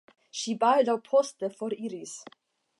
Ŝi 0.39 0.55
baldaŭ 0.63 0.95
poste 1.09 1.53
foriris. 1.61 2.19